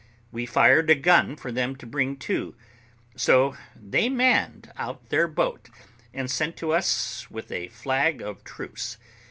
[0.31, 2.55] We fired a gun for them to bring to;
[3.15, 5.69] so they manned out their boat,
[6.11, 8.97] and sent to us with a flag of truce.